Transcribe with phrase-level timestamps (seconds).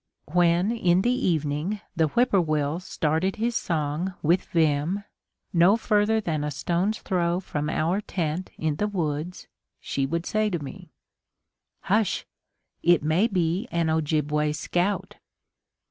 [0.31, 5.03] When in the evening the whippoorwill started his song with vim,
[5.53, 9.45] no further than a stone's throw from our tent in the woods,
[9.79, 10.89] she would say to me:
[11.81, 12.25] "Hush!
[12.81, 15.17] It may be an Ojibway scout!"